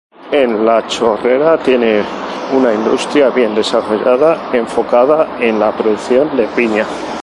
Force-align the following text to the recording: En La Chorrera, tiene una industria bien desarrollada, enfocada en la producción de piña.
En 0.31 0.65
La 0.65 0.81
Chorrera, 0.87 1.59
tiene 1.59 2.01
una 2.53 2.73
industria 2.73 3.29
bien 3.29 3.53
desarrollada, 3.53 4.49
enfocada 4.51 5.37
en 5.39 5.59
la 5.59 5.73
producción 5.77 6.35
de 6.35 6.47
piña. 6.47 6.87